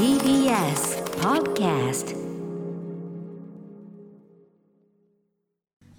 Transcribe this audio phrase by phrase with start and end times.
[0.00, 2.16] TBS Podcast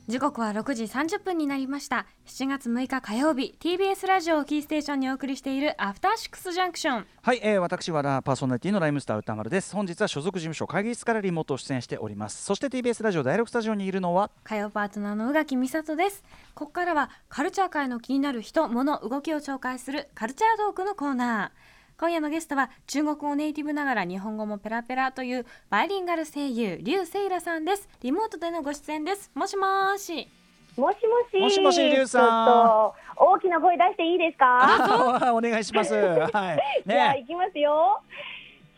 [0.07, 2.07] 時刻は6時30分になりました。
[2.25, 7.05] 7月6日火曜日 TBS ラジオをキーステーションにお送りしているアフターシックスジャンクション。
[7.21, 9.75] はい、えー、私はラパーソナリティのライムスター歌丸です。
[9.75, 12.43] 本日は所属事務所会議室からリモート出演しております。
[12.43, 14.31] そして TBS ラジオ第6スタジオにいるのは？
[14.43, 16.23] 火曜パートナーの宇垣美里です。
[16.55, 21.70] ここからはカルチャー界の気になる人物動きを紹介するカルチャートークのコーナー
[22.01, 30.27] 今夜のゲストは中国語ネイティブながら日本語もペラペラというバイリンガル声優劉セイラさんですリモートでのご出演ですもしもーし
[30.75, 31.39] もしもし。
[31.39, 35.27] もしもしリュウさんちょっと大きな声出していいですか？
[35.27, 36.09] あお願いしますは
[36.55, 38.01] いじゃあね行きますよ。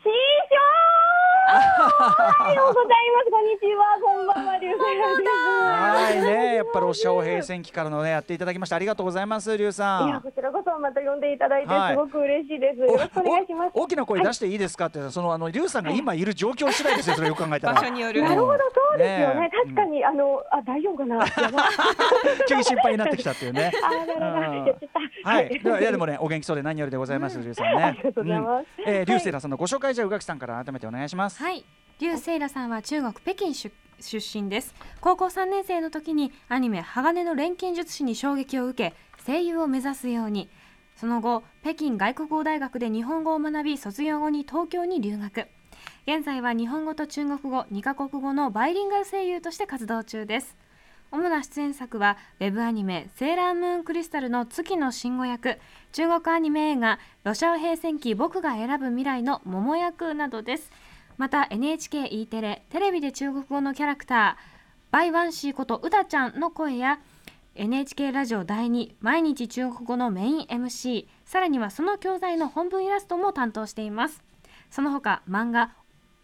[0.04, 1.03] 師匠。
[1.44, 3.32] おはようございます。
[3.32, 4.00] こんにちは。
[4.02, 4.58] こんばんは。
[4.58, 6.26] リュウはいです。
[6.26, 12.80] ねやっぱりおしゃお平戦期からのねやっていただきましてありがとうございますリュウさいやんこちらこそまた呼んでいただいてはいすごく嬉しいです。
[12.80, 13.72] よろしくお願いします。
[13.74, 18.58] お大きな声出していいですかってそのあのリュウさんが今いる状況次第ですよそれよく考えたら場所によるなるほど
[18.92, 19.52] そうですよねね。
[19.52, 21.26] 確かにあのあ大丈夫かな？
[22.48, 24.78] 急に心配になってきたっていうね あなるほど。
[25.24, 27.84] はい、いやでもねお元気そうで何よりでございます、リュウさんね。
[27.84, 31.33] ありがとうございますうんえー、リュウセイラさんのご紹介じゃあ宇垣さんから改めてお願いします。
[31.36, 31.66] はい。
[32.00, 34.76] 劉セイラさんは中国北京出出身です。
[35.02, 40.50] 高校3年生の時にアニメ鋼の錬金術師に衝撃を受け声優を目指すように。
[40.96, 45.48] その後北京外国語大学で日本語を学び卒業後に東京に留学。
[46.06, 50.56] 現在は日本語と中国語2カ国語のバイリンガル声優として活動中です。
[51.12, 55.60] 主な出演作はウェブアニメ「セーラームーンクリスタル」の月の慎吾役。
[55.92, 60.72] 中国アニメ映画「ロシア平戦記僕が選ぶ未来」の桃役などです
[61.24, 67.00] また NHKE テレテレビで中国語のキャラクターバイワンシーことうたちゃんの声や
[67.56, 74.22] NHK ラジオ第2毎日中国語のメイン MC さらにはその教材の本文イラストも担当しています
[74.70, 75.72] その他漫画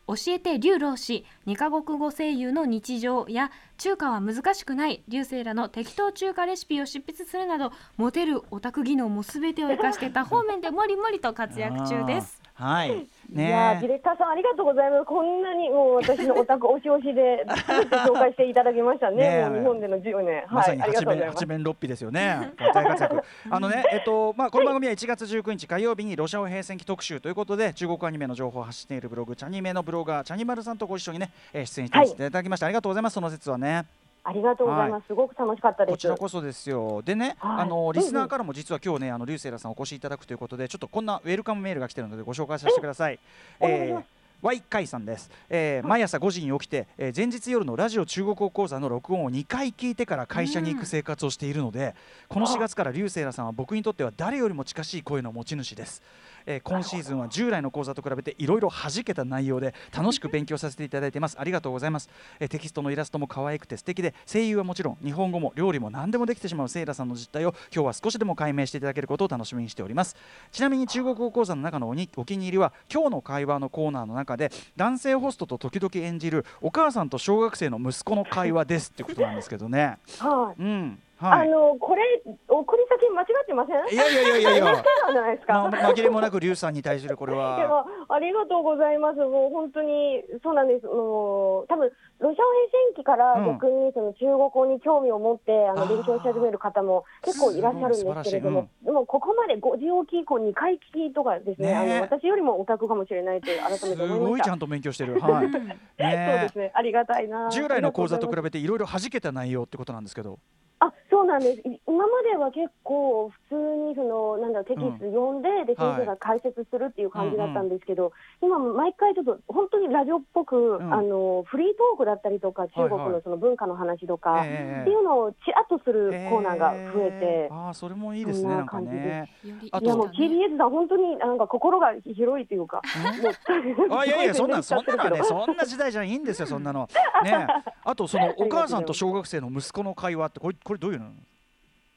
[0.05, 12.41] 教えて劉老師2カ国語声優の日常や中華は難しくない劉星らの適当中華レシピを執筆するなどモテるオタク技能も全てを生かして多方面でもりもりと活躍中です。
[12.55, 13.07] はい。
[13.31, 15.05] いやーディねレクターさんありがとうございます。
[15.05, 17.45] こんなにもう私のオタク押し押しで
[18.07, 19.45] 紹介していただきましたね。
[19.53, 21.45] 日本での10年、はい、まさにありが八面とうございます八。
[21.45, 22.53] 面六臂ですよね。
[22.73, 23.23] 大活躍。
[23.49, 33.85] あのね、 えっとまあこの番組は1月19日火曜日にロシア語平戦期特集ということで中国アニメの情報を発しているブログチャニメのブロガーチャニマルさんとご一緒にね、えー出演していただきまして、ありがとうございますその説はね。
[34.23, 35.07] ありがとうございます。
[35.07, 36.07] すごく楽しかったですこち。
[36.07, 37.01] らこそですよ。
[37.03, 43.19] でね、はいあのリスナーからも実は今日ね、あのリュウセイラさんお越しいただくということで、ちょっとこんなウェルカムメールが来てるのでご紹介させてください。
[43.59, 51.93] お願いします Y 会さんです、えー毎朝5時に起きて、えー前日夜のラジオ中国語講座の録音を2回聞いてから会社に行く生活をしているので、
[52.29, 56.01] この4月からリュウセイラさんは僕にとっては誰よりも近しい声の持ち主です、
[56.45, 61.39] えー今シーズンは従来の講座と比べていろいろ弾けた内容で楽しく勉強させていただいています。
[61.39, 70.15] ありがとうございます、えーテキストのイラストも可愛くて素敵で声優はもちろん日本語も料理も何でもできてしまうセイラさんの実態を今日は少しでも解明していただけることを楽しみにしております。
[70.51, 79.97] ちなみに中国語講座の中のおにお気に入りは今日の会話のコーナーの中で男性ホストと時々演じるお母さんと小学生の息子の会話ですってことなんですけどね。
[80.19, 80.61] はい。
[80.61, 80.99] うん。
[80.99, 82.01] あはいのこれ
[82.47, 83.93] 送り先間違ってません？
[83.93, 85.53] いやいやいやいやいやそうじゃないですか。
[85.69, 89.19] ま紛れもなくリュウさんに対するこれは ありがとうございます。
[89.19, 90.85] もう本当にそうなんです。
[90.87, 101.67] もう多分ロシア平戦期からうん逆にその中国語に興味を持ってああーの勉強し始める方も結構いらっしゃるんですけれども、でもここまで5時起き以降2回聞きとかですね。
[101.67, 104.29] ねえあの私よりもオタクかもしれないって改めすて思いました。
[104.29, 105.61] ごいちゃんと勉強してるはい そう
[105.97, 106.71] でねすね。
[106.73, 107.49] ありがたいな。
[107.49, 110.39] 従来の講座と比べべていろいろ弾けた内容ってことなんですけど
[110.79, 111.67] あそうなんです。
[111.67, 115.95] い今までは結構普通にそのなんだろうテキスト読んで,、ではい。
[115.97, 118.11] 先生が解説するっていう感じだったんですけど、
[118.41, 120.93] 今毎回ちょっと本当にラジオっぽく、ん。
[120.93, 123.03] あのフリートークだったりとか中国はい。
[123.03, 127.49] はいのその文化の話とか、ええっていうのをちらっとするコーナーが増えて。
[127.51, 128.49] ああそれもいいですね。
[128.49, 129.01] ななん感じで
[129.43, 129.47] す。
[129.47, 132.81] ねいやもう TBS さん本当になんか心が広いというか、
[133.91, 136.87] あいやいやそんなんそんなねそんな時代じゃいいんですよそんなの。
[137.23, 137.47] ね
[137.83, 141.11] あとそのお母さんと小学生の息子の会話ってこれこれどういうの？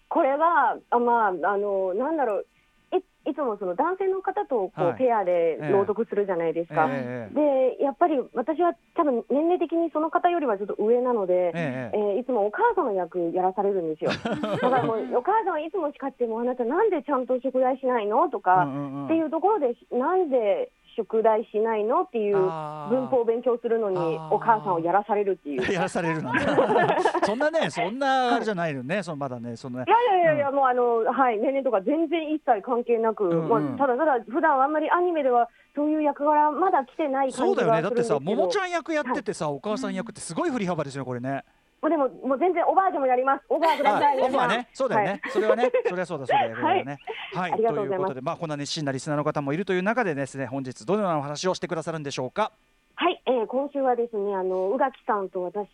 [0.08, 2.46] これは、あまあ、あの、なんだろう。
[2.94, 4.98] いいつもその男性の方とこう、はい。
[4.98, 5.68] ペアでええ。
[5.70, 6.88] 朗読するじゃないですか。
[6.90, 7.34] ええ
[7.78, 14.10] でやっぱり私は多分年齢的にその方よりはちょっと上なので、えええーいつもお母さんの役やらされるんですよ。
[14.20, 18.28] だからもうお母さんはいつも叱ってもあなたなんでちゃんと宿題しないの？
[18.28, 18.68] とか、
[19.06, 22.02] っていうところでなんで宿題しないの？
[22.02, 23.98] っていう文法を勉強するのに
[24.30, 25.62] お母さんをやらされるっていう。
[25.62, 29.02] い やらされるなんだそんなねそんなあれじゃないよね。
[29.02, 33.42] そのまだねそのねやいやいやいや、もうあの、はい、年齢とか全然一切関係なく、うん。
[33.44, 38.18] うんまあ、ただただ、普段あんまりアニメではそういう役柄まだ来てないそうだよ感じがするんね。
[38.18, 38.36] だってさ。
[38.36, 41.44] ももちゃん役やっててさ、お母さん役ってすごい振り幅ですよこれね
[41.82, 43.42] もうでも、もう全然おばあちゃんもやります。
[43.48, 44.18] おばあください。
[44.18, 46.98] あオー皆さんね、そうだよね、それはね、それはそうだ、そうだよ、ね。
[47.34, 52.52] はい、ありがとうございということで、まあ、こんな熱心なリスナーの方もいるという中でですね、本日どのようなお話をしてくださるんでしょうか。
[52.94, 55.66] はい、えー今週はですね、あの宇垣さんと私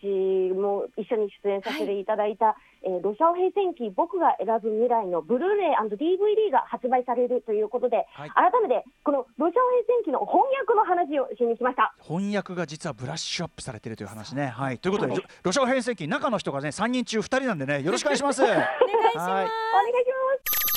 [0.54, 11.94] も一緒に出演させていただいた、えーロシアオ平戦記僕が選ぶ未来のブルーレイ &DVD が発売されるということで、はい改めてこのロシアオ平戦記の翻訳の話をしに来ました。
[12.00, 14.46] 翻訳が実はブラッシュアップされているという話ね。
[14.46, 18.42] はい、ということで、ロロシア編成期、中の人がね、3人中2人なんでね、よろしくお願いします。
[18.42, 20.10] お願いします、はいお願いし
[20.52, 20.67] ます。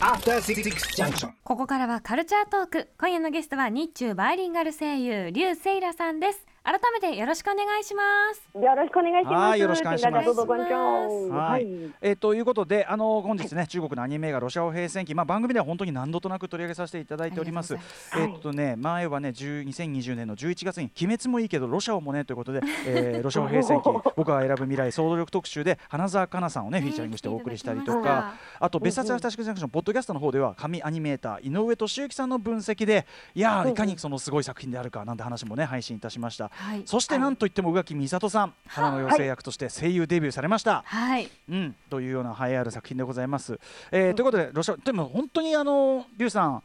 [0.00, 0.62] After Six
[0.94, 1.30] Junction.
[1.42, 2.88] ここからはカルチャートーク。
[2.98, 8.02] 今夜のゲストは日中バイリンガル声優リュウセイラさんです改めてよろしくお願いしま
[8.34, 8.42] す。
[8.54, 9.34] よろしくお願いします。
[9.34, 10.26] はいよろしくお願いします。
[10.26, 11.66] どうぞこんにちははい。
[12.02, 17.74] えーということで、あの本日ね、中国のアニメ映画ロシア語平戦記、まあ、番組では本当に何度となく取り上げさせていただいております。
[17.74, 17.78] あ
[18.18, 18.34] えりがとうござい。
[18.34, 36.49] ーっとね、前はね、10 2020年の11月に、鬼滅もいいけど、ロシアもねということで、えー ロシア語平戦記、僕が選ぶ未来、総動力特集で、花澤香菜さんをね、フィーチャリングしてお送りしたりとか、あと、別冊アフターシックスジャンクション、ポッドキャストの方では、神アニメーター、井上俊之さんの分析で、いやー、いかにそのすごい作品であるかなんて話もね、配信いたしました。
[36.50, 36.82] はい。
[36.86, 40.82] そして、なんといっても、宇垣美里さん、花の妖精役として声優デビューされました。
[40.84, 41.28] はい。
[41.48, 43.58] うん、というような栄えある作品でございます。
[43.90, 46.62] えーということで、ロシア、でも本当にあの、リュウさん、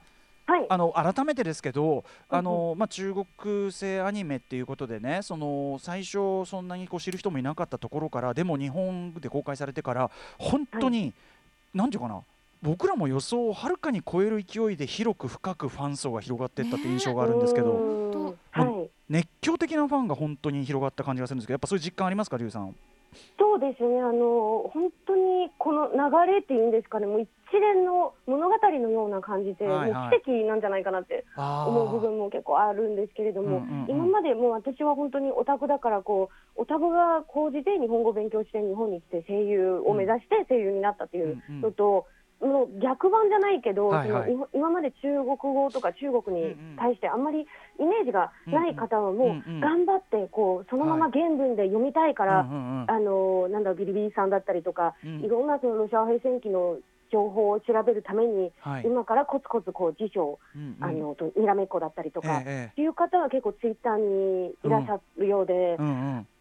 [0.47, 0.65] はい。
[0.69, 11.13] あの改めてですけど、あのまあ、中国製アニメっていうことでねその最初そんなにこう知る人もいなかったところからでも日本で公開されてから本当に、
[11.73, 12.21] なんていうかな
[12.61, 18.04] 僕らも予想をはるかに超える勢いで広く深くファン層が広がっていったっていう印象があるんですけど、
[18.51, 18.89] はい。
[19.09, 22.75] 熱狂的なファンが本当に広がった感じがするんですけどやっぱそういう実感ありますか龍さん？
[23.39, 30.09] そうですね、あの本当にこの流れっていうんですかね、もう一連の物語のような感じで、はいはい。
[30.11, 33.89] もう奇跡なんじゃないかなってあ思う部分も結構あるんですけれども、うんうんうん。
[33.89, 42.07] 今までもう私は本当にオタクだからこう、オタクが高じて日本語を勉強して、日本に来て声優を目指して声優になったっていうのと、
[42.41, 44.31] もう逆版じゃないけど、はいはい。
[44.31, 47.41] その今まで中国語とか中国に対してあんまり
[47.79, 49.57] イメージがない方はもうんうん。
[49.57, 52.91] う頑張ってこうそのまま原文で読みたいから、うんうんうん。
[52.91, 55.21] あのなんだろうビリビリさんだったりとか、うん。
[55.21, 56.77] いろんなそのロシア平戦記の
[57.11, 58.83] 情報を調べるために、はい。
[58.85, 60.83] 今からコツコツこう辞書を、うんうん。
[60.83, 65.87] あのとにらめっこだったりとか、ええっていう方は結構ツイッターにいらっしゃるようでええ、うん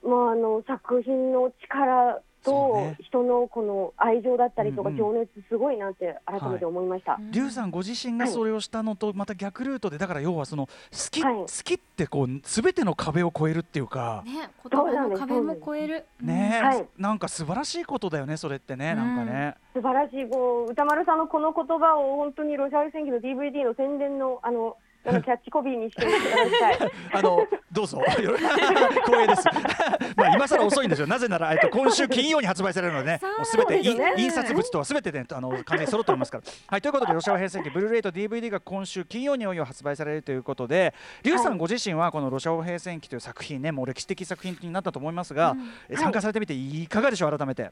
[0.02, 0.11] うん。
[0.11, 2.96] まあ、あの作品の力とそうね。
[3.00, 4.99] 人のこの愛情だったりとかうんうん。
[4.99, 7.19] 情熱すごいなって改めて思いました。
[7.19, 10.73] リュウさんご自身がそれをしたのとまた逆ルートでだから要はその好
[11.11, 11.35] き、はい。
[11.35, 14.23] 好きってこう全ての壁を越えるっていうか。
[14.26, 16.87] ね言葉の壁も越えるねえ、はい。
[16.99, 18.99] なんか素晴らしいことだよねそれってね、うん。
[18.99, 19.55] なんかね。
[19.75, 20.29] 素晴らしい。
[20.29, 24.76] こう歌丸さんのこの言葉を本当にロシア語戦記の DVD の宣伝のあの
[25.06, 26.93] あのキャッチコピーにしていただきたい。
[27.12, 28.03] あのどうぞ。
[28.09, 29.45] 光栄です。
[30.17, 36.45] まあ今更遅いんですよなぜなら、えっと、今週金曜に発売されるのでねすべて、ね印刷物とはすべてねあの完全に揃っておりますから。
[36.69, 45.57] はいということでロシア語編成記ブルーレイと DVD が今週金曜にいよ発売されるということでリュウさんご自身はこのロシア語編成記という作品ねもう歴史的作品になったと思いますが、
[45.89, 47.71] え参加されてみていかがでしょう改めて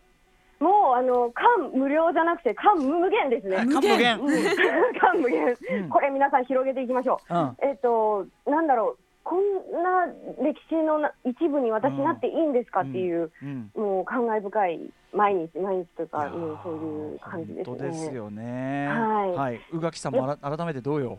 [0.92, 3.56] もうあの間無料じゃなくて間無限ですね。
[3.58, 7.34] あ無限うん間無限、うん これ皆さん広げていきましょう。
[7.34, 10.06] うんえっ、となんだろうこんな
[10.42, 14.80] 歴史のな一部に私なっていいんですかっていう、うんもう感慨深い
[15.12, 17.64] 毎日毎日というか、いやーうん、そういう感じですね。
[17.66, 18.88] 本当ですよね。
[18.88, 21.18] はい宇垣さんもあら改めてどうよ？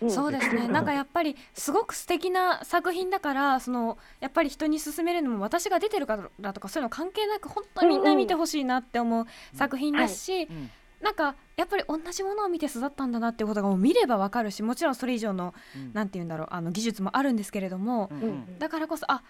[0.00, 0.10] うん。
[0.10, 0.68] そうですね。
[0.68, 10.70] なんかやっぱりすごく素敵な作品だからそのやっぱり人に勧めるのも私が出てるからとかそういうの関係なく本当にみんな見てほしいなって思う作品ですし、うん。
[11.00, 15.92] なんかやっぱり同じものを見て育ったんだなっていうことがもう見ればわかるしもちろんそれ以上のうん。
[15.92, 18.58] なんて言うんだろうあの技術もあるんですけれども、うんうん。
[18.58, 19.22] だからこそあ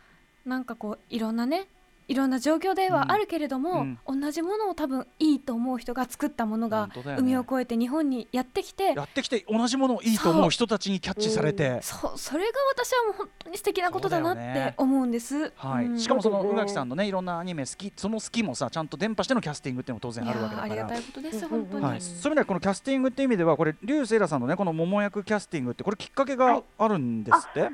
[0.45, 1.69] なんかこういろんなね
[2.09, 7.17] いろんな状況ではあるけれども、同じものを多分いいと思う人が作ったものがね。
[7.19, 11.81] 海を越えて日本にやってきてやってきて同じものをいいと思う人たちにキャッチされて。
[11.83, 12.19] そう。
[12.19, 15.53] それが私はもう本当に素敵なことだなって思うんです。
[15.57, 15.99] はい、うん。
[15.99, 20.73] しかもその宇垣さんのねいろんなアニメ好きその好きもさちゃんと伝播してのキャスティングっていうのも当然あるわけだから。
[20.73, 21.53] ありがたいことです、うん。
[21.53, 27.71] うんうん本当に、はい、そういう意味ではこのキャスティングっていう意味ではこれ竜星羅さんのねこの桃役キャスティングってこれきっかけがあるんですって、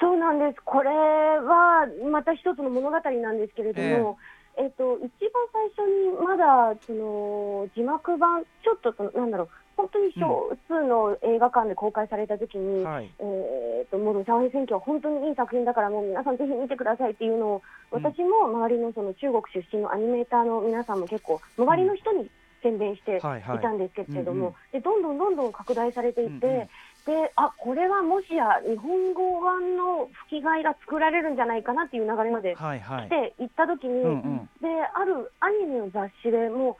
[0.00, 0.60] そうなんです。
[0.64, 4.18] これはまた一つの物語なんですけれども、
[4.56, 5.10] えっ、と一番
[5.52, 13.10] 最初にまだその字幕版ちょっとそのなんだろう本当に少数の映画館で公開された時に、はい。
[13.20, 17.62] えー、ともうロシア兵選挙は本当にいい作品だからもう皆さんぜひ見てくださいっていうのを
[17.92, 18.02] うん。
[18.02, 22.30] 私も周りのその中国出身のアニメーターの皆さんも結構周りの人に
[22.62, 26.68] 宣伝していたんですけれどうんうんも、でどんどんどんどん拡大されていって、うんうん
[27.06, 33.06] であこれはもしや日本語版の吹き替えが作られるんじゃないかなっていう流れまではいはい。
[33.06, 34.50] 来て行った時に、うんうん。
[34.60, 36.76] であるアニメの雑誌でも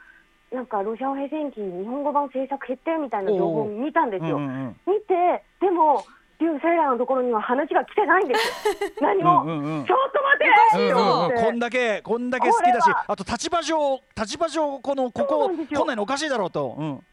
[0.50, 4.36] うなんかロシア兵戦記日本語版制作決定みたいな情報を見たんですよ。
[4.36, 4.76] うんうんうん。
[4.86, 6.04] 見てでも
[6.38, 8.90] リュウ・セイラーのところには話が来てないんですよ。
[9.00, 9.86] 何も、うんうんうん。
[9.86, 10.38] ちょっと待
[10.76, 10.92] て！
[10.92, 11.44] うんうん。
[11.44, 15.80] こんだけこんだけ好きだしあと立場上立場上このここなんですよ。
[15.80, 17.06] こんなのおかしいだろうと、うん、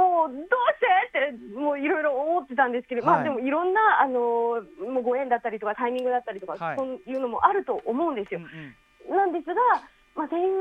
[0.00, 3.20] もうどうしてってもういろいろ思ってたんですけど、はい。
[3.20, 6.76] まあでもいろんなあのもうご縁だったりとかタイミングだったりとか、はい。
[6.76, 8.40] そういうのもあると思うんですよ。
[9.08, 9.54] なんですが、
[10.16, 10.56] まあ、声優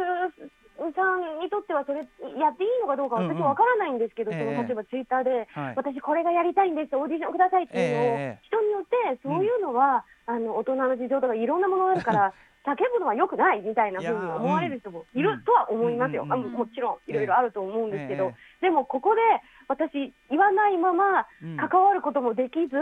[0.95, 1.99] さんにとってはそれ
[2.39, 3.35] やっていいのかどうかうんうん。
[3.35, 4.39] 私は分からないんですけど、ええ。
[4.39, 5.73] その例えばツイッターで、はい。
[5.75, 8.43] 私これがやりたいんですオーディションくださいっていうのを、ええ。
[8.43, 12.33] 人によってそういうのは、あの大人の事情とかいろんなものがあるから
[12.75, 19.21] 叫ぶのは良くないみたいなふうに思われる人もいるとは思いますよ、うんあのもちろんいろいろあると思うんですけど、えでもここで
[19.67, 22.75] 私言わないままうん関わることもできず、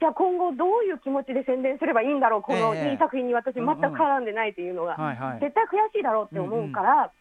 [0.00, 4.96] じゃあ今後どういう気持ちで宣伝すればいいんだろうこのええいい作品に私全く絡んでないというのが、
[5.40, 7.12] 絶対悔しいだろうって思うから、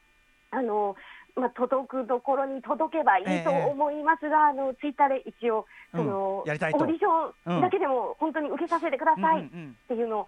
[0.51, 0.95] あの
[1.35, 9.49] まあ、届くところに届けばいいと思いますが、あのツイッターで一応その、オーディションだけでも本当に受けさせてくださいっ
[9.87, 10.27] ていうのを、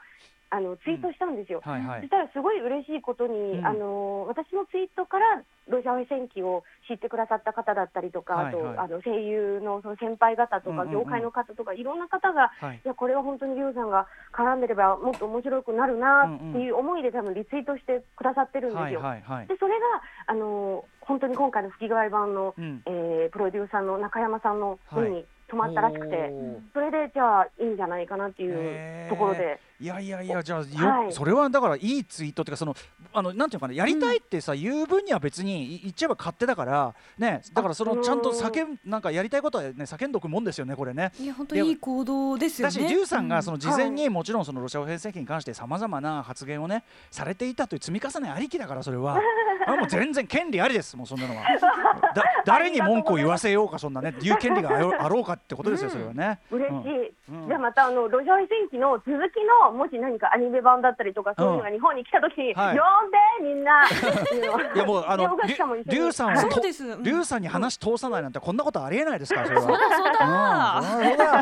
[0.55, 1.59] あのツイートしたんですよ。
[1.63, 2.01] はいはい。
[2.01, 3.67] そしたらすごい嬉しいことに、うん。
[3.67, 8.63] あの私のツイートからロシア語戦記を知ってくださった方だったりとか、はいはい。
[8.63, 10.91] あとあの声優のその先輩方とか、うんうんうん。
[10.93, 12.79] 業界の方とかいろんな方がはい。
[12.83, 19.01] いやこれは本当にリュウさんが絡んでればもっと面白くなるなっていう思いで多分リツイートしてくださってるんですはいよ。
[19.01, 19.47] はいはい。
[19.47, 19.85] でそれが
[20.27, 22.81] あの本当に今回の吹き替え版の、うん。
[22.85, 26.31] えープロデューサーの中山さんの目に止まったらしくて、
[26.73, 29.59] それでじゃあいいんじゃないかなっていうところで。
[29.79, 31.11] いやいやいやじゃあよ、はい。
[31.13, 32.75] それはだからいいツイートっていうかその
[33.13, 41.11] あのなんていうのかなやりたいってさ、言う分には別にい言っちゃえば勝手だからねだからそのあちゃんとうん叫んなんかやりたいことはね叫んどくもんですよねこれね。
[41.19, 42.73] いや本当にいい行動ですよね。
[42.73, 49.19] だし、リュウさんがその事前はにもちろんそのロシア語編成期に関してさまざまな発言をねされていたという積み重ねありきだからそれは。
[49.67, 51.43] あれもう全然権利ありですもうそんなのは。
[52.15, 56.39] だ誰に文句を言わせようかそんなね言う権利があろあろうかってことですよそれはね。
[56.49, 62.77] 嬉しい、うんじゃあまたあのロジャー戦記の続きのもし何かアニメ版だったりとかそういうのが日本に来た時に、はい。
[62.77, 63.81] 呼んでみんな。
[63.83, 65.35] っていうのいやもうあの
[65.85, 66.85] リュウさんはそうとです。
[66.85, 67.03] うん。
[67.03, 69.63] リュウさんに話通さないなんてこんなことありえないですからそれは。
[69.63, 71.37] そうだそうだ。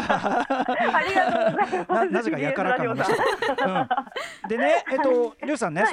[0.98, 1.92] ありがとうございます。
[1.92, 2.96] ななぜかやから感 ん、
[4.48, 5.92] でね、えっと、リュウさんね、はい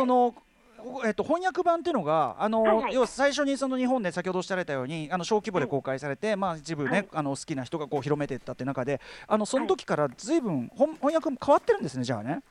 [0.83, 1.07] その。
[1.07, 2.95] えっと、翻訳版っていうのがあの、はいはい。
[2.95, 7.09] 要は最初にその日本で先ほどおっしゃられたようにあの小規模で公開されて、まあ、一部ね、はい。
[7.13, 12.43] あの好きな人がこう広めていったって中であのその時からずいぶん翻翻訳も変わってるんですねじゃあね。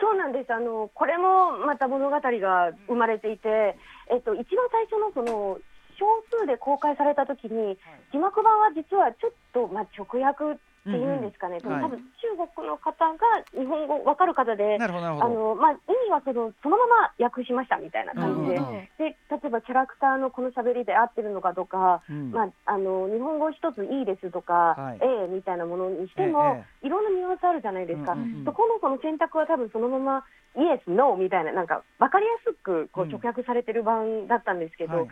[0.00, 0.52] そうなんです。
[0.52, 2.20] あのこれもまた物語が
[2.88, 3.76] 生まれていて、
[4.10, 5.58] えっと、一番最初のその
[6.00, 6.06] 少
[6.40, 7.76] 数で公開された時に
[8.10, 13.16] 字幕版は実はちょっと、まあ、直訳っていうんですかね、うんうん多分中国の方が
[13.52, 14.78] 日本語分かる方で。
[14.80, 18.88] あの、まあ、意味はそのそのまま訳しましたみたいな感じで,、うんうん。
[18.98, 22.30] で例えばキャラクターのこの喋りで合ってるのかとか、うん。
[22.30, 24.98] まあ、あの日本語一ついいですとか、はい。
[25.02, 28.44] ええみたいなものにしても、えいろんなニュアンスあるじゃないですか、うんうんうん。
[28.44, 30.24] そこのその選択は多分そのまま
[30.56, 35.08] イエス、ノーみたいななんか分かりやすくこううん直訳されてる版だったんですけど、はい。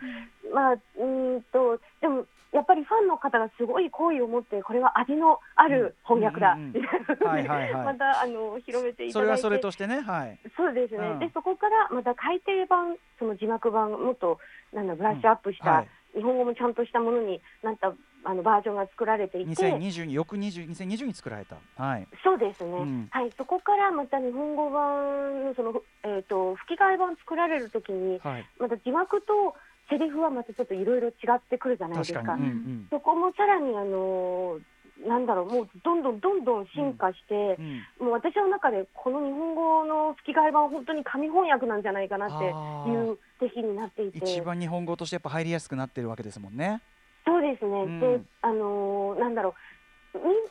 [0.53, 6.53] まあうーんとでもやっぱりファンの方がすごい好意を持ってこれは味のある翻訳だ。
[6.53, 7.85] うんうんうん。
[7.85, 9.11] またあの広めていただいて。
[9.13, 10.39] それはそれとしてね、はい。
[10.57, 11.19] そうですね、うん。
[11.19, 14.39] でそこからまた改訂版、その字幕版、もっと
[14.73, 15.87] なんだブラッシュアップした、はい。
[16.15, 21.55] 日本語もちゃんとしたものになったあのバージョンが作られていて、2020に翌20 2020に作られた。
[21.77, 22.07] はい。
[22.23, 23.07] そうですね、うん。
[23.11, 28.45] はい、そこからまた日本語版のその、えー、と吹き替え版作られるときに、はい。
[28.59, 29.55] また字幕と
[29.89, 32.21] セリフはまたちょっといろいろ違ってくるじゃないですか。
[32.21, 32.43] 確かに。
[32.43, 32.87] うんうん。
[32.89, 34.59] そこもさらにあの
[35.07, 37.61] なんだろうもうどんどんどんどん進化して、う
[38.03, 46.81] んもう私の中でこの日本語の吹き替え版は本当に紙翻訳なんじゃないかなっていう敵になっていて一番日本語としてやっぱ入りやすくなってるわけですもんね。
[47.25, 49.68] そうですね、うんであのーなんだろうみ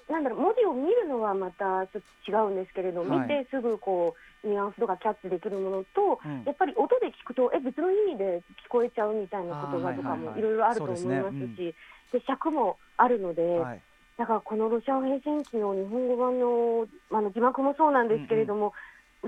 [0.08, 3.20] なんだろう文字を見るのはまたちょっと違うんですけれど、はい。
[3.20, 6.44] 見てすぐこうニュアンスとかキャッチできるものと、うん。
[6.44, 11.74] やっぱり音で聞くとえ別の意味で聞こえちゃうみたいな言葉とかもいろいろあると思いますし、
[12.12, 13.82] で尺もあるので、はい。
[14.16, 18.72] だからこのロシア平戦記の日本語版のあの字幕もそうなんですけれども、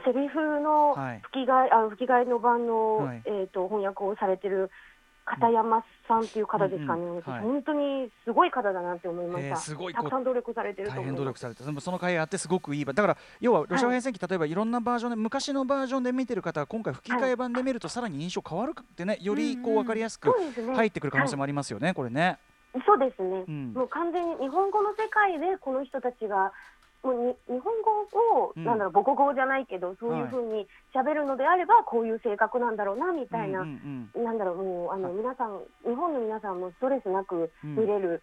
[0.05, 3.23] セリフのはい吹き替え、あ吹き替えの版の、はい。
[3.27, 4.71] えー、と翻訳をされてる
[5.31, 9.49] 片山さんっていう方ですかね、うんうんはい本当にすごい方だなって思いました。
[9.49, 11.15] えーすごいたくさん努力されてると大変。
[11.15, 20.33] 努力されてでもその回あってすごくいいばだから要はロシア語編成機、例えばいろんなバージョンで昔のバージョンで見てる方は今回吹き替え版で見るとさらに印象変わるってねよりこう分かりやすく。
[20.75, 22.39] 入ってくる可能性もありますよね、これね。
[22.87, 26.53] そうですね、うんもう完全に日本語の世界でこの人たちが
[27.03, 28.65] もうに日本語を、うん。
[28.65, 37.77] なんだろう母国語じゃないけどそういうふうに喋るのであればこういう性格なんだろうなみたいな、うんうんなんだろうもうあの皆さん日本の皆さんもストレスなくうん。
[37.77, 38.23] 見れる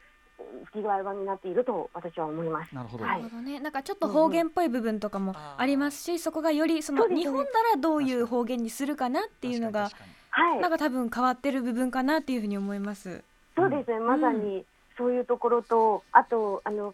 [0.72, 2.75] 吹き替え版になっていると私は思います。
[2.75, 3.24] なるほど、はい。
[3.43, 7.48] ね、なんかちょっと方言っぽい部分とかもありますし、そこがよりその日本なら
[7.79, 9.89] どういう方言にするかなっていうのが
[10.38, 13.24] はい、なんか多分変わってる部分かなっていうふうに思います。
[13.55, 14.63] そうですね、まさに
[14.96, 16.93] そういうところと、あとあの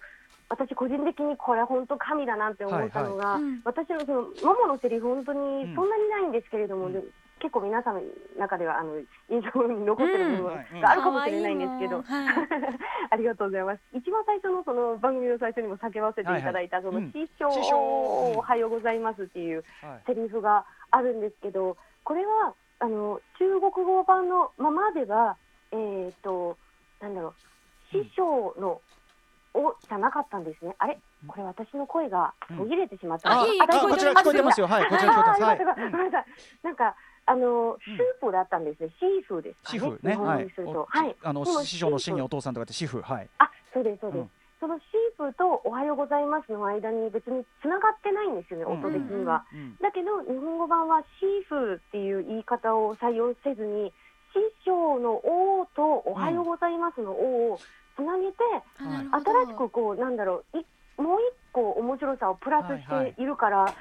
[0.53, 3.51] 私個人的にこれ本当神だなって思ったのが、はいはい。
[3.51, 3.61] うん。
[3.65, 5.75] 私のそのもものセリフ本当にうん。
[5.75, 6.93] そんなにないんですけれども、うん。
[6.93, 7.01] で
[7.39, 8.01] 結構皆さんの
[8.39, 8.95] 中ではあの
[9.29, 10.81] 印象に残ってる部分うん。
[10.81, 12.49] があるかもしれないんですけど、可愛いもん。
[12.49, 12.79] はい。
[13.11, 13.81] ありがとうございます。
[13.93, 17.27] 一番最初のその番組の最初にも叫ばせていただいた、そのはいはいうん。
[17.27, 25.37] 師匠、おはようございますっていうはいセリフがあるんですけど、これはあの中国語版のままでは、
[25.71, 26.57] えっ、と、
[27.01, 27.33] なんだろう、
[27.91, 28.81] 師匠の、
[29.53, 30.75] おじゃなかったんですね。
[30.79, 30.97] あれ？
[31.27, 33.41] これ私の声が途切れてしまった。
[33.41, 34.67] あこちら聞こえてますよ。
[34.67, 35.81] はいこちら聞こえてます。
[35.91, 36.25] ごめんなさい。
[36.63, 36.95] なんか、
[37.25, 38.89] あの、スープだったんですね。
[38.99, 39.79] シーフーですかね。
[39.79, 40.11] シフね。
[40.11, 40.47] 日本はい。
[40.87, 41.15] はい。
[41.23, 43.29] あの師匠の師にお父さんとかってシフはい。
[43.37, 44.21] あ、そうです、そうです。
[44.21, 44.31] うん。
[44.59, 48.79] そのシープとおはようございますの間に別に繋がってないんですよね、うん。
[48.79, 49.45] 音的には。
[49.53, 49.77] うん。
[49.81, 53.93] だけど、日本語版はシーフっていう言い方を採用せずに、
[54.33, 57.59] 師匠のおとおはようございますのおを
[57.95, 58.37] つなげて、
[58.77, 60.65] 新しくこう、なんだろう、い
[60.97, 63.73] もう一個面白さをプラスしているから、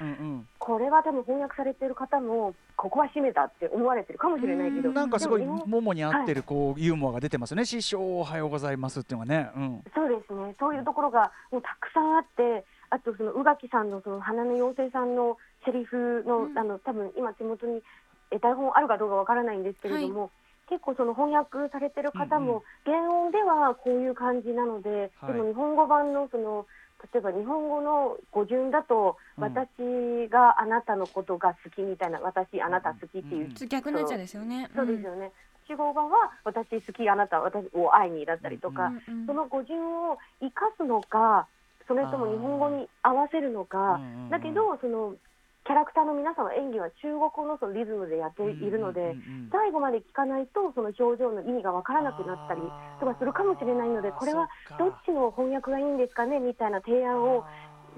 [0.57, 7.65] これは多分翻訳されてる方も、ここは締めたって思われてるかもしれないけど、うんなんかすごいでもももに合ってるこうユーモアが出てますよね。
[7.65, 9.51] 師匠おはようございますっていうのがね。
[9.55, 9.83] うん。
[9.93, 16.57] そうですね、そういうところがもうたくさんあって、あとその宇垣さんのその花の妖精さんのセリフの、うん。
[16.57, 17.81] あの多分今手元に
[18.31, 20.31] え台本あるかどうかわからないんですけれども、
[20.73, 22.47] 結構その翻訳されてる方うんうん。
[22.47, 25.33] も、原音ではこういう感じなので、はい。
[25.33, 26.65] でも日本語版のその
[27.13, 29.43] 例えば日本語の語順だと、うん。
[29.43, 34.69] 私があなたのことが好きみたいな、私あなた好きっていう、うんちょっと逆のやつですよね。
[34.75, 35.31] そうですよね。
[35.67, 41.47] 中国版は私好きあなた私を愛にだったりとか、うんうんその語順を生かすのか、
[41.87, 44.29] それとも日本語に合わせるのか、うんうん。
[44.29, 45.15] だけど、その
[45.65, 52.61] キャラクターの皆さんは演技は中国語のそのリズムでやっているので、うんうんうん最後まで聞かないと、その表情の意味がわからなくなったり
[52.99, 54.49] とかするかもしれないので、これは
[54.79, 57.45] どっちの翻訳がいいんですかねみたいな提案を、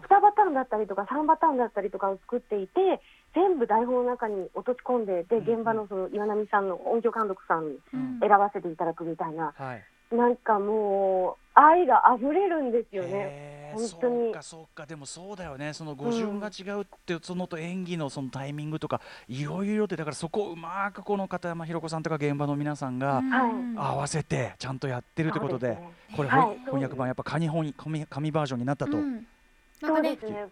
[0.03, 3.01] 2パターンだったりとか3パターンだったりとかを作っていて、
[3.33, 7.79] 全部台本の中に落とし込んで、でうんうん現場のその岩波さんの音響監督さん
[8.19, 9.53] 選ばせていただくみたいな。
[9.55, 13.71] はいなんかもう愛が溢れるんですよね。
[13.73, 14.23] 本当に。
[14.25, 14.85] そうかそうか。
[14.85, 15.73] でもそうだよね。
[15.73, 29.13] その語順が違うって、そのと演技のそのタイミングとかいろいろってだからそこをうまくこの片山ひろ子さんとか現場の皆さんがはい合わせてちゃんとやってるってことで,、そうすねこれ、はい翻訳版やっぱ紙本紙紙バージョンになったと、うん。
[29.13, 29.25] なん
[29.79, 30.15] そうかね。
[30.15, 30.47] ね。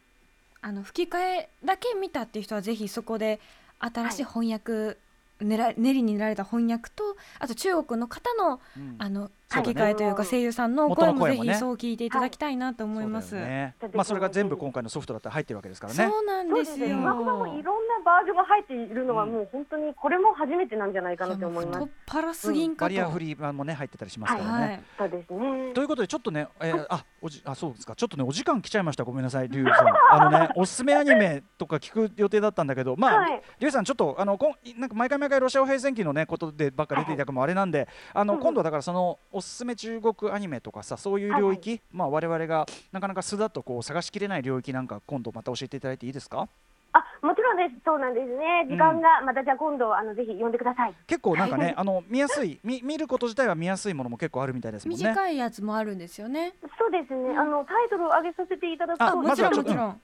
[0.62, 3.40] あの吹き替えだけ見たっていう人はぜひそこで
[3.80, 4.98] 新しい翻訳、
[5.42, 8.96] ねら練りに練られた翻訳とあと中国の方のうん。
[8.98, 9.30] あの
[9.62, 13.36] 吹き替えというか声優さんの元声もぜひそう聞いていただきたいなと思います。
[13.36, 16.10] ねまあそれが全部今回のソフトだったら入ってるわけですからね。
[16.10, 16.66] そうなんですよ。
[16.66, 16.88] そうですね。
[16.88, 21.90] 字幕版もいろんなバージョンが入っているのはうんもう本当にこれも初めてなんじゃないかなと思います太っ。
[22.08, 22.76] 腹すぎん。
[22.76, 24.66] バリアフリー版もね入ってたりしますからね。
[24.66, 24.82] はい。
[24.98, 25.82] そうですねと。
[25.82, 46.48] いうことでちょっとね、えーあおじあそうですかちょっとねお時間来ちゃいましたごめんなさいリュウさんあのね おすすめアニメとか聞く予定だったんだけどまあ、はいリュウさんちょっとあのこんなんか毎回毎回ロシア語平戦記のねことでばっか出ていただくもあれなんであの、うん今度はだからそのおすすめ中国アニメとかさそういう領域、まあ我々がなかなか素だとこう探しきれない領域なんか今度また教えていただいていいですか？
[46.96, 47.82] あ、もちろんです。
[47.84, 48.68] そうなんですね。
[48.70, 50.94] 時間がまたじゃあ今度あのぜひ呼んでください。
[51.08, 55.04] 結構なんかねあの見やすい見見ること自体は見やすいものも結構あるみたいですもんね。
[55.04, 56.54] 短いやつもあるんですよね。
[56.78, 57.36] そうですね。
[57.36, 60.02] あのタイトルを上げさせていただくと、ああ、もちろんまずはちょっともちろん。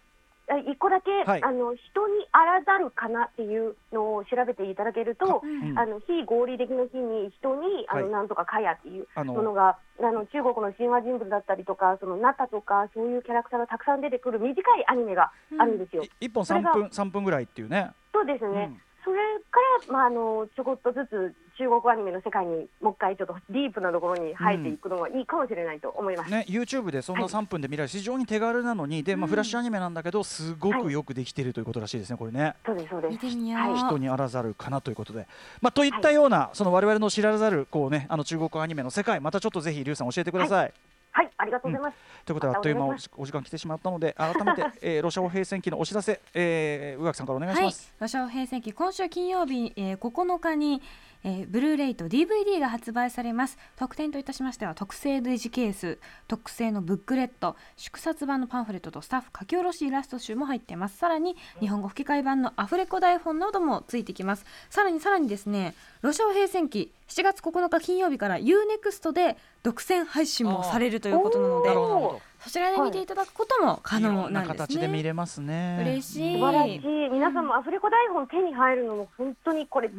[0.49, 1.43] あ一個だけ、はい。
[1.43, 5.69] あの人にあらざるかなっていうのを調べていただけると、うん。
[5.69, 5.79] うん。
[5.79, 8.11] あの非合理的の日に人にあの、はい。
[8.11, 16.03] なんとかかやっていうものがあの中国の神話人物だったりとかそのナタとかそういうキャラクターがたくさん出てくる短いアニメがあるんですよ。
[16.03, 17.91] い一本三分三分ぐらいっていうね。
[18.11, 18.69] そうですね。
[18.71, 19.17] うんそれ
[19.49, 26.31] から、まあ、あのちょこっとずつ中国アニメの世界にもう一回ちょっとディープなところに入っていくのはいいかもしれないと思います。
[26.31, 32.55] ね、YouTube でそんなはい3分で見られる非常に手軽なのにで、まあ、うんフラッシュアニメなんだけどすごくよくできているということらしいですねこれね。
[32.65, 33.17] そうですそうです。
[33.17, 35.27] 人にあらざるかなということで、
[35.61, 40.73] まあ、といったような、その我々の知らざるこう、ね、あの中国アニメの世界またちょっとぜひリュウさん教えてください。
[41.11, 41.97] はい、ありがとうございます。
[42.25, 50.81] ということであっという間お時お時間来てしまったので改めて、 えー、ロシア語平戦期のお知らせ、えー、宇垣さんからお願いしはいます。、ロシア平成期今週金曜日、えー、9日に、
[51.23, 53.57] えー、ブルーレイと DVD が発売されます。
[53.75, 60.97] 特典といたしましては特製デジケース特製のブックレット縮刷版のパンフレットとスタッフ書き下ろしイラスト集も入っています。
[60.97, 64.45] さらに日本語吹き替え版のアフレコ台本などもついてきます。
[64.69, 75.79] さらにさらにですねロシア平成期7月9日金曜日から UNEXT で独占配信もされるということなのでそちらで見ていただくことも可能んななんですね形で見れますね。
[75.81, 76.79] 嬉しい素晴らしい。
[77.11, 79.95] 皆さんもアフレコ台本手に入るのも本当にこれじ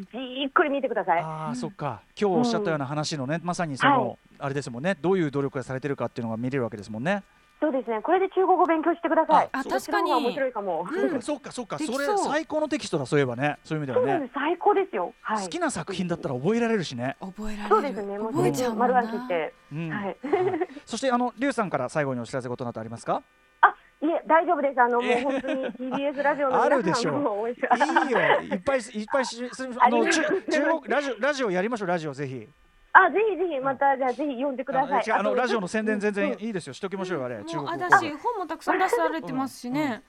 [0.49, 1.21] っくり見てください。
[1.21, 7.23] ああ、そっか今日おっしゃったような話のね、まさにその、はいあれですもんねどういう努力がされてるかっていうのが見れるわけですもんね。
[7.61, 8.01] そうですね。
[8.03, 9.49] これで中国語勉強してください。
[9.53, 10.87] あそっちの方が面白いかも。
[10.91, 14.35] うん、 そっかそっかそれ最高のテキストだそういえばねそういう意味ではねそうなんです。
[14.35, 15.13] 最高ですよ。
[15.21, 15.45] はい。
[15.45, 17.17] 好きな作品だったら覚えられるしね。
[17.21, 18.19] 覚えられるそうですね。
[18.19, 19.55] もう覚えちゃう丸な暗記して。
[19.73, 20.17] うんはい。
[20.87, 23.23] そしてあのリュウさんから最後にお知らせことなどありますか？
[23.61, 24.81] あ、いえ大丈夫です。
[24.81, 28.19] あのもえう本当に TBS ラジオの あるでしょう皆さんも応援していいよ
[28.55, 29.45] いっぱいいっぱいし
[29.79, 32.49] あの中中国ラジオラジオやりましょうラジオぜひ。
[32.93, 35.13] あ、ぜひぜひまたじゃあぜひ読んでください。
[35.13, 36.73] あのあのとラジオの宣伝全然うんいいですよ。
[36.73, 37.45] しときましょうよあれ。
[37.45, 37.87] 中もう国語。
[37.87, 40.03] あだし本もたくさん出されてますしね、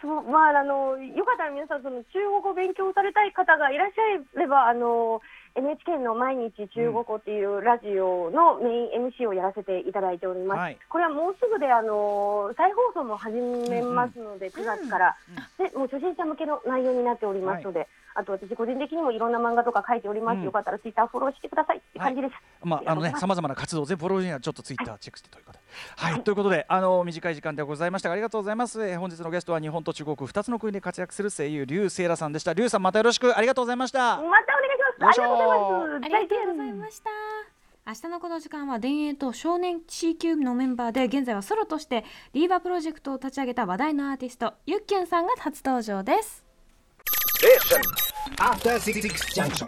[0.00, 5.20] そうまああのよかったら皆さんその中国語を勉強されたい方がいらっしゃればあの
[5.56, 10.58] NHK の毎日中国語っていうラジオのメイン MC をやらせていただいております。
[10.58, 15.16] はいこれはもうすぐであの再放送も始めますので、9月から、
[15.58, 20.38] でもう初心者向けの内容になっておりますので、あと私個人的にもいろんな漫画とか書いております。
[20.38, 22.34] うんよかったらツイッターフォローしてくださいって感じです。
[22.62, 25.64] まああのねさまざまな活動全部フォローにはちょっとツイッターチェックしてということで。
[25.96, 28.86] はい、ということであの短い時間でございましたがありがとうございます。
[28.86, 32.52] えー本日のゲストは日本と中国2つの国で活躍する声優リュウセイラさんでした。
[32.52, 33.98] リュウさんまたよろしくありがとうございました。
[33.98, 34.79] またお願いします。
[35.00, 36.04] ありがとうございます。
[36.04, 37.10] ありがとうございました
[37.86, 46.44] 明日のこの時間は田園と少年 C 級のメンバーで現在はソロとしてリーバープロジェクトを立ち上げた話題のアーティストゆっきゅんさんが初登場です
[48.36, 49.00] After Six
[49.34, 49.66] Junction.